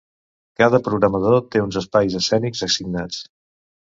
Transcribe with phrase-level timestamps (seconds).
[0.61, 3.21] Cada programador té uns espais escènics assignats.